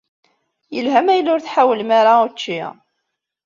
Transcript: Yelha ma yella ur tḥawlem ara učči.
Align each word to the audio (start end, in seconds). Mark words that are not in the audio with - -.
Yelha 0.75 0.99
ma 1.01 1.13
yella 1.15 1.31
ur 1.35 1.41
tḥawlem 1.41 1.89
ara 1.99 2.13
učči. 2.25 2.61